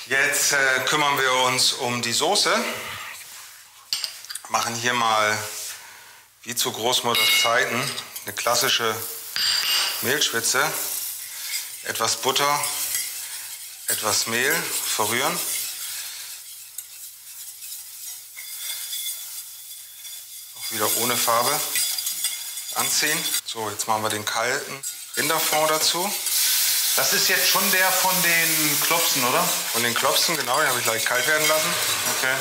Jetzt 0.06 0.52
äh, 0.52 0.80
kümmern 0.86 1.18
wir 1.18 1.32
uns 1.44 1.74
um 1.74 2.00
die 2.00 2.12
Soße. 2.12 2.64
Machen 4.48 4.74
hier 4.74 4.94
mal, 4.94 5.38
wie 6.44 6.54
zu 6.54 6.72
Großmutters 6.72 7.42
Zeiten, 7.42 7.78
eine 8.24 8.34
klassische 8.34 8.96
Mehlschwitze. 10.00 10.64
Etwas 11.82 12.16
Butter, 12.16 12.58
etwas 13.88 14.26
Mehl, 14.26 14.54
verrühren. 14.86 15.38
Auch 20.56 20.70
wieder 20.72 20.96
ohne 20.98 21.16
Farbe 21.16 21.58
anziehen. 22.74 23.18
So, 23.46 23.70
jetzt 23.70 23.88
machen 23.88 24.02
wir 24.02 24.10
den 24.10 24.24
kalten 24.24 24.82
Rinderfond 25.16 25.70
dazu. 25.70 26.12
Das 26.96 27.12
ist 27.12 27.28
jetzt 27.28 27.48
schon 27.48 27.70
der 27.70 27.90
von 27.90 28.22
den 28.22 28.80
Klopsen, 28.82 29.24
oder? 29.24 29.42
Von 29.72 29.82
den 29.82 29.94
Klopsen, 29.94 30.36
genau, 30.36 30.58
den 30.58 30.68
habe 30.68 30.78
ich 30.78 30.84
gleich 30.84 31.04
kalt 31.04 31.26
werden 31.26 31.46
lassen. 31.48 31.74
Okay. 32.16 32.34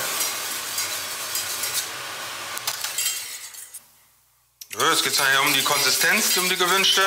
Jetzt 4.79 5.03
geht 5.03 5.13
es 5.13 5.19
nachher 5.19 5.41
um 5.41 5.53
die 5.53 5.63
Konsistenz, 5.63 6.35
um 6.37 6.49
die 6.49 6.57
gewünschte. 6.57 7.03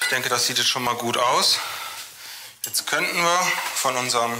Ich 0.00 0.08
denke, 0.08 0.28
das 0.28 0.46
sieht 0.46 0.58
jetzt 0.58 0.68
schon 0.68 0.82
mal 0.82 0.94
gut 0.94 1.16
aus. 1.16 1.58
Jetzt 2.66 2.84
könnten 2.88 3.16
wir 3.16 3.52
von 3.76 3.96
unserem 3.96 4.34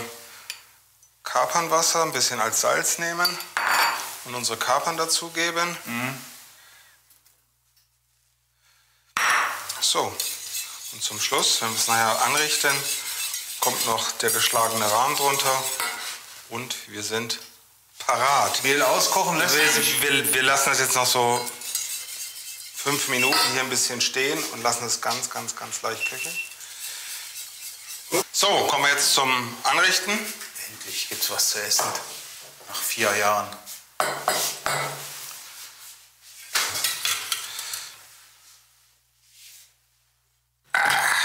Kapernwasser 1.23 2.03
ein 2.03 2.13
bisschen 2.13 2.41
als 2.41 2.61
Salz 2.61 2.99
nehmen 2.99 3.39
und 4.25 4.35
unsere 4.35 4.59
Kapern 4.59 4.97
dazugeben. 4.97 5.77
So, 9.81 10.13
und 10.93 11.03
zum 11.03 11.21
Schluss, 11.21 11.63
wenn 11.63 11.71
wir 11.71 11.79
es 11.79 11.87
nachher 11.87 12.21
anrichten, 12.23 12.75
kommt 13.61 13.87
noch 13.87 14.11
der 14.13 14.31
geschlagene 14.31 14.91
Rahmen 14.91 15.17
drunter 15.17 15.65
und 16.49 16.75
wir 16.89 17.05
sind 17.05 17.39
parat. 17.99 18.61
Mehl 18.65 18.83
auskochen 18.83 19.39
lässt 19.39 19.55
Wir, 19.55 19.71
sich. 19.71 20.03
wir, 20.03 20.35
wir 20.35 20.43
lassen 20.43 20.71
das 20.71 20.81
jetzt 20.81 20.97
noch 20.97 21.07
so 21.07 21.49
fünf 22.75 23.07
Minuten 23.07 23.39
hier 23.53 23.61
ein 23.61 23.71
bisschen 23.71 24.01
stehen 24.01 24.43
und 24.53 24.65
lassen 24.65 24.85
es 24.85 25.01
ganz, 25.01 25.31
ganz, 25.31 25.55
ganz 25.55 25.83
leicht 25.83 26.09
köcheln. 26.09 26.37
So, 28.33 28.67
kommen 28.67 28.85
wir 28.85 28.93
jetzt 28.93 29.15
zum 29.15 29.57
Anrichten. 29.65 30.13
Endlich 30.71 31.09
gibt's 31.09 31.31
was 31.31 31.51
zu 31.51 31.63
essen. 31.63 31.87
Nach 32.69 32.77
vier 32.77 33.15
Jahren. 33.17 33.49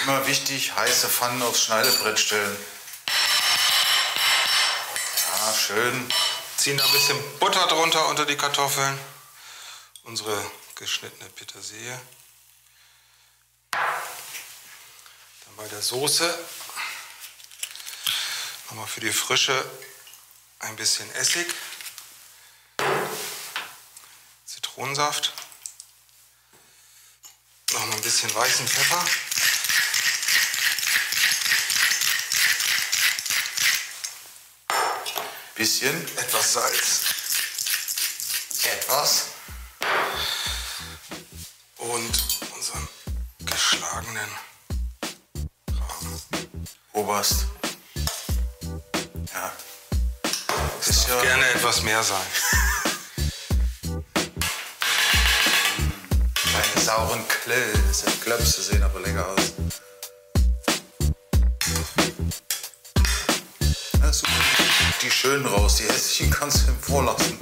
Immer 0.04 0.26
wichtig, 0.26 0.76
heiße 0.76 1.10
Pfannen 1.10 1.44
aufs 1.44 1.64
Schneidebrett 1.64 2.18
stellen. 2.20 2.58
Ja, 5.28 5.54
schön. 5.54 6.12
Ziehen 6.58 6.78
da 6.78 6.86
ein 6.86 6.92
bisschen 6.92 7.40
Butter 7.40 7.68
drunter 7.68 8.08
unter 8.08 8.26
die 8.26 8.38
Kartoffeln. 8.38 9.00
Unsere 10.04 10.44
geschnittene 10.76 11.30
Petersilie. 11.32 12.00
Dann 13.72 15.56
bei 15.58 15.68
der 15.68 15.82
Soße 15.82 16.40
nochmal 18.72 18.88
für 18.88 19.01
die 19.01 19.12
Frische 19.12 19.70
ein 20.60 20.78
bisschen 20.78 21.13
Essig. 21.16 21.54
Zitronensaft. 24.46 25.34
Nochmal 27.74 27.98
ein 27.98 28.01
bisschen 28.01 28.34
weißen 28.34 28.66
Pfeffer. 28.66 29.06
Bisschen. 35.56 36.18
Etwas 36.18 36.54
Salz. 36.54 37.01
Etwas. 38.63 39.25
und 41.78 42.40
unseren 42.56 42.88
geschlagenen 43.40 44.30
Rahmen. 45.68 46.22
Oberst. 46.94 47.48
Ja 51.12 51.22
Gerne 51.22 51.50
etwas 51.50 51.84
mehr 51.84 52.03
sein. 52.03 52.22
keine 56.51 56.86
sauren 56.86 57.24
Klöße. 57.27 58.06
Klöpse 58.24 58.62
sehen 58.62 58.84
aber 58.84 59.00
lecker 59.01 59.27
aus. 59.27 59.53
Ja, 64.01 64.13
super. 64.13 64.32
Die 65.01 65.12
schönen 65.12 65.46
raus, 65.46 65.77
die 65.77 65.84
hässlichen 65.84 66.32
kannst 66.32 66.68
du 66.68 66.74
vorlassen. 66.80 67.38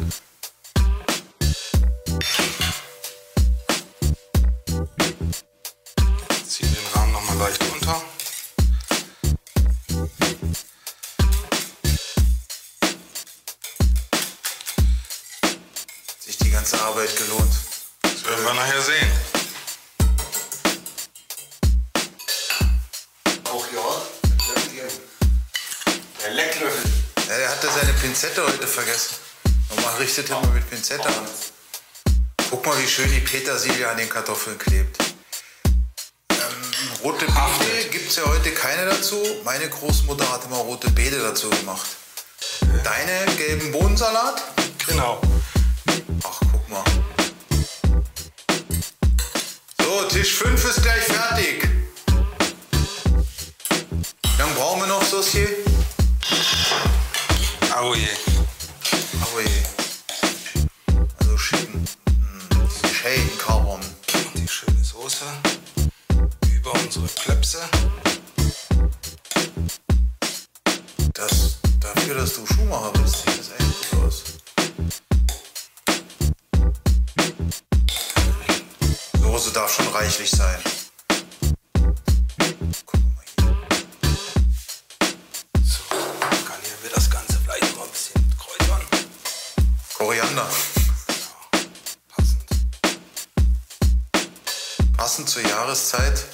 Vergessen. 28.80 29.16
Nochmal 29.70 29.96
richtet 29.98 30.30
er 30.30 30.40
mal 30.40 30.52
mit 30.52 30.70
Pinzette 30.70 31.06
an. 31.06 31.28
Guck 32.50 32.66
mal, 32.66 32.82
wie 32.82 32.88
schön 32.88 33.12
die 33.12 33.20
Petersilie 33.20 33.88
an 33.88 33.98
den 33.98 34.08
Kartoffeln 34.08 34.58
klebt. 34.58 34.98
Ähm, 36.32 36.38
rote 37.04 37.26
Beete 37.26 37.90
gibt 37.92 38.10
es 38.10 38.16
ja 38.16 38.24
heute 38.26 38.52
keine 38.52 38.86
dazu. 38.86 39.22
Meine 39.44 39.68
Großmutter 39.68 40.32
hat 40.32 40.46
immer 40.46 40.58
rote 40.58 40.90
Beete 40.92 41.20
dazu 41.20 41.50
gemacht. 41.50 41.88
Deine 42.84 43.36
gelben 43.36 43.72
Bohnensalat? 43.72 44.44
Genau. 44.88 45.22
Ach, 46.24 46.40
guck 46.52 46.70
mal. 46.70 46.84
So, 49.84 50.04
Tisch 50.06 50.36
5 50.36 50.66
ist 50.66 50.82
gleich 50.82 51.04
fertig. 51.04 51.68
Wie 54.24 54.42
lange 54.42 54.54
brauchen 54.54 54.82
wir 54.82 54.88
noch, 54.88 55.04
Saucier? 55.04 55.50
Oh 57.82 57.94
je. 57.94 58.29
Je. 59.42 59.64
Also 61.20 61.38
schicken. 61.38 61.86
Hm, 62.08 62.70
Shaden 62.94 63.38
Carbon. 63.38 63.80
Die 64.36 64.48
schöne 64.48 64.84
Soße 64.84 65.26
über 66.54 66.74
unsere 66.74 67.08
Klöpse. 67.08 67.60
Das, 71.14 71.58
dafür, 71.80 72.16
dass 72.16 72.36
du 72.36 72.46
Schuhmacher 72.46 72.92
bist, 73.02 73.18
sieht 73.18 73.40
das 73.40 73.52
echt 73.52 73.92
gut 73.92 74.04
aus. 74.04 74.24
Soße 79.22 79.52
darf 79.54 79.74
schon 79.74 79.88
reichlich 79.88 80.32
sein. 80.32 80.60
Jahreszeit. 95.70 96.26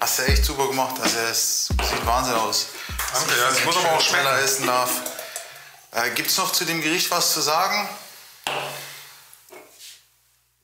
Hast 0.00 0.18
du 0.18 0.22
echt 0.22 0.44
super 0.46 0.68
gemacht. 0.68 0.94
Also 1.02 1.18
es 1.30 1.66
sieht 1.66 2.06
Wahnsinn 2.06 2.34
aus. 2.34 2.68
Danke, 3.12 3.38
ja, 3.38 3.50
es 3.50 3.64
muss 3.66 3.76
aber 3.76 3.92
auch 3.92 4.00
schneller 4.00 4.40
essen 4.40 4.66
darf. 4.66 4.90
Äh, 5.90 6.10
Gibt 6.14 6.30
es 6.30 6.38
noch 6.38 6.50
zu 6.52 6.64
dem 6.64 6.80
Gericht 6.80 7.10
was 7.10 7.34
zu 7.34 7.42
sagen? 7.42 7.86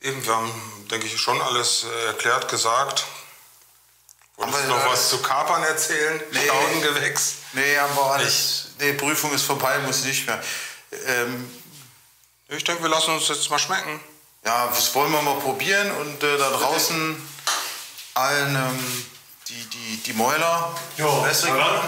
Eben, 0.08 0.24
wir 0.24 0.34
haben, 0.36 0.86
denke 0.90 1.06
ich, 1.06 1.20
schon 1.20 1.40
alles 1.42 1.84
äh, 1.84 2.06
erklärt, 2.06 2.48
gesagt. 2.48 3.04
Wolltest 4.36 4.56
Haben 4.58 4.68
du 4.68 4.72
wir, 4.72 4.78
noch 4.78 4.86
äh, 4.86 4.92
was 4.92 5.10
zu 5.10 5.18
Kapern 5.20 5.62
erzählen? 5.64 6.22
Nee. 6.32 6.46
Staudengewächs? 6.46 7.34
Nee, 7.52 7.76
haben 7.76 7.94
wir 7.94 8.02
alles. 8.04 8.68
Nee, 8.78 8.92
Prüfung 8.94 9.32
ist 9.32 9.44
vorbei, 9.44 9.78
muss 9.80 10.04
nicht 10.04 10.26
mehr. 10.26 10.42
Ähm, 11.06 11.50
Ich 12.48 12.64
denke, 12.64 12.82
wir 12.82 12.88
lassen 12.88 13.10
uns 13.10 13.28
jetzt 13.28 13.50
mal 13.50 13.58
schmecken. 13.58 14.00
ja, 14.46 14.68
das 14.68 14.94
wollen 14.94 15.12
wir 15.12 15.20
mal 15.20 15.38
probieren 15.40 15.90
und 16.00 16.22
äh, 16.22 16.38
da 16.38 16.50
draußen 16.50 17.30
allen 18.14 18.56
ähm, 18.56 19.06
die, 19.48 19.64
die, 19.68 19.96
die 20.04 20.12
Mäuler. 20.14 20.74
Jo, 20.96 21.26
dann. 21.42 21.80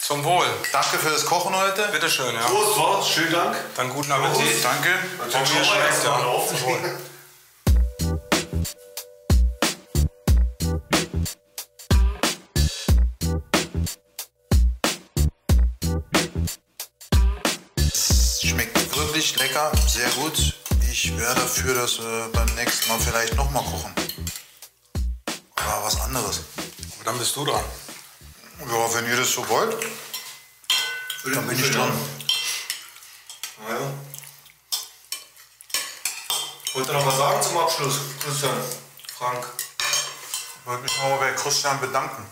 Zum 0.00 0.24
Wohl. 0.24 0.46
Danke 0.72 0.98
für 0.98 1.10
das 1.10 1.24
Kochen 1.24 1.54
heute. 1.54 1.88
Bitte 1.92 2.10
schön, 2.10 2.34
ja. 2.34 2.40
Prost, 2.42 2.76
Wort, 2.76 3.06
schönen 3.06 3.32
Dank. 3.32 3.56
Dann 3.76 3.90
guten 3.90 4.10
Appetit. 4.10 4.62
Danke. 4.64 4.98
Ob 5.18 5.32
mir 5.32 5.64
schmeckt, 5.64 6.04
ja. 6.04 6.18
Zum 6.48 6.62
Wohl. 6.62 6.98
Sehr 19.94 20.10
gut. 20.10 20.54
Ich 20.90 21.16
wäre 21.16 21.36
dafür, 21.36 21.72
dass 21.74 21.98
wir 22.00 22.28
beim 22.32 22.52
nächsten 22.56 22.88
Mal 22.88 22.98
vielleicht 22.98 23.36
nochmal 23.36 23.62
kochen. 23.62 23.94
Oder 25.56 25.84
was 25.84 26.00
anderes. 26.00 26.40
Aber 26.96 27.04
dann 27.04 27.18
bist 27.18 27.36
du 27.36 27.44
dran. 27.44 27.64
Ja, 28.58 28.94
wenn 28.94 29.06
ihr 29.06 29.16
das 29.16 29.30
so 29.30 29.48
wollt, 29.48 29.86
dann 31.32 31.46
bin 31.46 31.60
ich 31.60 31.70
dran. 31.70 31.92
Ja. 33.68 33.92
Wollt 36.72 36.88
ihr 36.88 36.92
noch 36.92 37.06
was 37.06 37.16
sagen 37.16 37.42
zum 37.42 37.58
Abschluss, 37.58 38.00
Christian? 38.20 38.56
Frank? 39.16 39.46
Ich 40.58 40.66
wollte 40.66 40.82
mich 40.82 40.96
nochmal 40.96 41.18
bei 41.18 41.32
Christian 41.34 41.80
bedanken. 41.80 42.26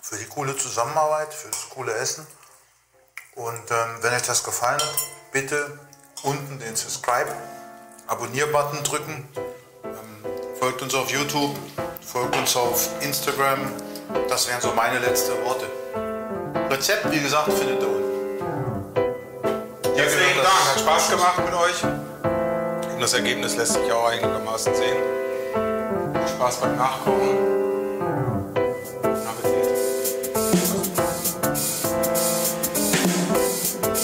Für 0.00 0.16
die 0.16 0.24
coole 0.26 0.56
Zusammenarbeit, 0.56 1.34
für 1.34 1.48
das 1.48 1.68
coole 1.68 1.92
Essen. 1.92 2.26
Und 3.34 3.70
ähm, 3.70 3.98
wenn 4.00 4.14
euch 4.14 4.22
das 4.22 4.42
gefallen 4.42 4.80
hat, 4.80 4.94
bitte 5.32 5.89
unten 6.22 6.58
den 6.58 6.76
Subscribe, 6.76 7.32
Abonnier-Button 8.06 8.82
drücken. 8.82 9.28
Ähm, 9.84 10.24
folgt 10.58 10.82
uns 10.82 10.94
auf 10.94 11.10
YouTube, 11.10 11.56
folgt 12.00 12.36
uns 12.36 12.56
auf 12.56 12.90
Instagram. 13.00 13.58
Das 14.28 14.48
wären 14.48 14.60
so 14.60 14.72
meine 14.74 14.98
letzten 14.98 15.32
Worte. 15.44 15.66
Rezept, 16.70 17.10
wie 17.10 17.20
gesagt, 17.20 17.52
findet 17.52 17.80
ihr 17.82 17.88
unten. 17.88 18.10
Herzlichen 19.96 20.36
Dank, 20.36 20.74
hat 20.74 20.80
Spaß 20.80 21.10
gemacht 21.10 21.38
mit 21.44 21.54
euch. 21.54 21.84
Und 22.94 23.00
das 23.00 23.12
Ergebnis 23.12 23.56
lässt 23.56 23.74
sich 23.74 23.92
auch 23.92 24.08
einigermaßen 24.08 24.74
sehen. 24.74 24.96
Viel 26.14 26.28
Spaß 26.28 26.56
beim 26.58 26.76
Nachkochen. 26.76 27.59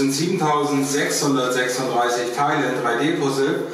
Sind 0.00 0.14
7636 0.14 2.34
Teile 2.34 2.72
in 2.72 2.80
3D-Puzzle. 2.82 3.66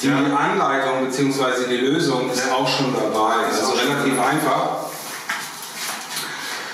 Die 0.00 0.08
Anleitung 0.08 1.06
bzw. 1.06 1.66
die 1.68 1.78
Lösung 1.78 2.30
ist 2.30 2.48
auch 2.52 2.68
schon 2.68 2.94
dabei. 2.94 3.46
Also 3.50 3.72
relativ 3.72 4.16
einfach. 4.20 4.86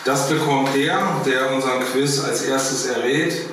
Das 0.05 0.29
bekommt 0.29 0.75
der, 0.75 1.01
der 1.25 1.51
unseren 1.53 1.81
Quiz 1.81 2.23
als 2.23 2.43
erstes 2.43 2.85
errät. 2.87 3.47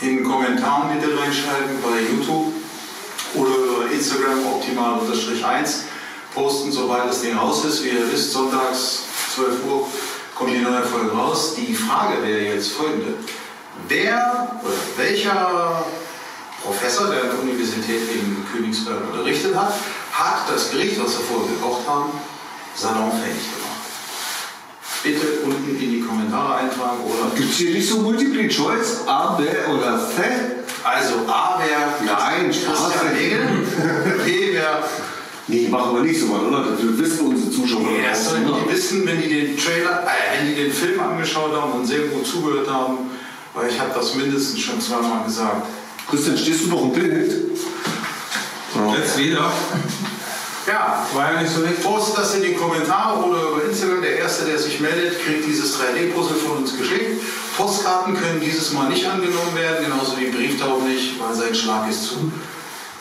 in 0.00 0.16
den 0.16 0.24
Kommentaren 0.24 0.98
bitte 0.98 1.16
reinschreiben 1.18 1.82
bei 1.82 2.00
YouTube 2.10 2.54
oder 3.34 3.50
über 3.50 3.90
Instagram 3.92 4.46
optimal-1 4.46 5.82
posten, 6.34 6.72
sobald 6.72 7.08
das 7.08 7.20
Ding 7.22 7.36
raus 7.36 7.64
ist. 7.64 7.84
Wie 7.84 7.90
ihr 7.90 8.12
wisst, 8.12 8.32
sonntags 8.32 9.02
12 9.34 9.64
Uhr 9.66 9.86
kommt 10.34 10.50
die 10.50 10.58
neue 10.58 10.82
Folge 10.82 11.12
raus. 11.12 11.54
Die 11.56 11.72
Frage 11.74 12.20
wäre 12.22 12.54
jetzt 12.54 12.72
folgende. 12.72 13.14
Wer 13.88 14.60
oder 14.62 14.74
welcher 14.96 15.84
Professor, 16.62 17.08
der 17.08 17.22
an 17.22 17.28
der 17.30 17.42
Universität 17.42 18.02
in 18.14 18.44
Königsberg 18.50 18.98
unterrichtet 19.12 19.54
hat, 19.54 19.74
hat 20.12 20.50
das 20.52 20.70
Gericht, 20.70 20.98
was 20.98 21.18
wir 21.18 21.24
vorher 21.24 21.54
gekocht 21.54 21.86
haben, 21.86 22.12
salonfähig 22.74 23.42
gemacht? 23.54 23.74
Bitte 25.02 25.26
unten 25.44 25.68
in 25.68 25.90
die 25.90 26.00
Kommentare 26.00 26.56
eintragen 26.56 27.00
oder 27.04 27.36
Gibt 27.36 27.50
es 27.50 27.56
hier 27.58 27.74
nicht 27.74 27.88
so 27.88 27.98
Multiple 27.98 28.48
Choice? 28.48 29.06
A, 29.06 29.34
B 29.34 29.44
oder 29.70 29.98
C? 30.08 30.22
Also 30.82 31.14
A 31.28 31.60
wäre 31.60 31.92
Nein, 32.06 32.46
Christian. 32.46 33.14
Hegel, 33.14 33.66
B 34.24 34.54
wäre 34.54 34.84
Nee, 35.46 35.68
machen 35.68 35.96
wir 35.96 36.02
nicht 36.02 36.18
so 36.18 36.26
mal, 36.26 36.40
oder? 36.40 36.64
Das 36.70 36.80
wissen 36.80 37.26
unsere 37.26 37.50
Zuschauer. 37.50 37.82
Ja, 38.02 38.10
das 38.10 38.30
sollen 38.30 38.46
die 38.46 38.72
wissen, 38.72 39.06
wenn 39.06 39.20
die 39.20 39.28
den 39.28 39.58
Trailer, 39.58 40.02
äh, 40.04 40.38
wenn 40.38 40.48
die 40.48 40.54
den 40.54 40.72
Film 40.72 40.98
angeschaut 41.00 41.52
haben 41.54 41.72
und 41.72 41.84
sehr 41.84 42.06
gut 42.06 42.26
zugehört 42.26 42.70
haben, 42.70 43.03
weil 43.54 43.70
ich 43.70 43.80
habe 43.80 43.92
das 43.94 44.14
mindestens 44.14 44.60
schon 44.60 44.80
zweimal 44.80 45.24
gesagt. 45.24 45.66
Christian, 46.10 46.36
stehst 46.36 46.64
du 46.64 46.68
noch 46.68 46.82
im 46.82 46.92
Bild? 46.92 47.32
Jetzt 48.96 49.18
wieder. 49.18 49.52
Ja, 50.66 51.06
War 51.12 51.32
ja 51.32 51.42
nicht 51.42 51.54
so 51.54 51.60
richtig. 51.60 51.84
Post 51.84 52.16
das 52.16 52.34
in 52.34 52.42
die 52.42 52.54
Kommentare 52.54 53.22
oder 53.22 53.42
über 53.50 53.64
Instagram. 53.64 54.02
Der 54.02 54.18
Erste, 54.18 54.46
der 54.46 54.58
sich 54.58 54.80
meldet, 54.80 55.22
kriegt 55.22 55.46
dieses 55.46 55.78
3D-Puzzle 55.78 56.36
von 56.36 56.58
uns 56.58 56.76
geschickt. 56.76 57.22
Postkarten 57.56 58.16
können 58.16 58.40
dieses 58.40 58.72
Mal 58.72 58.88
nicht 58.88 59.06
angenommen 59.06 59.54
werden, 59.54 59.84
genauso 59.84 60.18
wie 60.18 60.30
Brieftauben 60.30 60.88
nicht, 60.88 61.20
weil 61.20 61.34
sein 61.34 61.54
Schlag 61.54 61.88
ist 61.88 62.04
zu. 62.04 62.32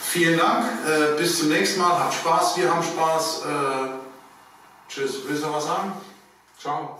Vielen 0.01 0.37
Dank, 0.37 0.65
äh, 0.85 1.17
bis 1.17 1.39
zum 1.39 1.49
nächsten 1.49 1.79
Mal. 1.79 1.97
Habt 1.97 2.13
Spaß, 2.13 2.57
wir 2.57 2.69
haben 2.69 2.83
Spaß. 2.83 3.41
Äh, 3.45 4.89
tschüss. 4.89 5.13
Willst 5.27 5.43
du 5.43 5.47
noch 5.47 5.55
was 5.55 5.65
sagen? 5.65 5.93
Ciao. 6.59 6.99